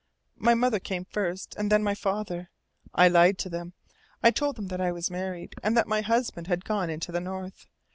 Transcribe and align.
My 0.39 0.55
mother 0.55 0.79
came 0.79 1.05
first, 1.05 1.55
and 1.59 1.71
then 1.71 1.83
my 1.83 1.93
father. 1.93 2.49
I 2.95 3.07
lied 3.07 3.37
to 3.37 3.49
them. 3.49 3.73
I 4.23 4.31
told 4.31 4.55
them 4.55 4.69
that 4.69 4.81
I 4.81 4.91
was 4.91 5.11
married, 5.11 5.53
and 5.61 5.77
that 5.77 5.85
my 5.87 6.01
husband 6.01 6.47
had 6.47 6.65
gone 6.65 6.89
into 6.89 7.11
the 7.11 7.21
North. 7.21 7.67